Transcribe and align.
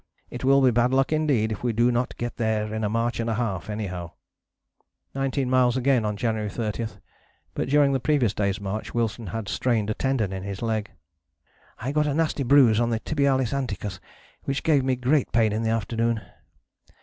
It 0.31 0.43
will 0.43 0.63
be 0.63 0.71
bad 0.71 0.91
luck 0.91 1.13
indeed 1.13 1.51
if 1.51 1.61
we 1.61 1.73
do 1.73 1.91
not 1.91 2.17
get 2.17 2.37
there 2.37 2.73
in 2.73 2.83
a 2.83 2.89
march 2.89 3.19
and 3.19 3.29
a 3.29 3.35
half 3.35 3.69
anyhow." 3.69 4.13
Nineteen 5.13 5.47
miles 5.47 5.77
again 5.77 6.05
on 6.05 6.17
January 6.17 6.49
30, 6.49 6.87
but 7.53 7.69
during 7.69 7.93
the 7.93 7.99
previous 7.99 8.33
day's 8.33 8.59
march 8.59 8.95
Wilson 8.95 9.27
had 9.27 9.47
strained 9.47 9.91
a 9.91 9.93
tendon 9.93 10.33
in 10.33 10.41
his 10.41 10.63
leg. 10.63 10.89
"I 11.77 11.91
got 11.91 12.07
a 12.07 12.15
nasty 12.15 12.41
bruise 12.41 12.79
on 12.79 12.89
the 12.89 12.99
Tib[ialis] 12.99 13.53
ant[icus] 13.53 13.99
which 14.45 14.63
gave 14.63 14.83
me 14.83 14.95
great 14.95 15.31
pain 15.31 15.53
all 15.53 15.59
the 15.59 15.69
afternoon." 15.69 16.21